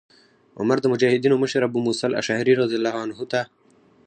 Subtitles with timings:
[0.59, 3.41] عمر د مجاهدینو مشر ابو موسی الأشعري رضي الله عنه ته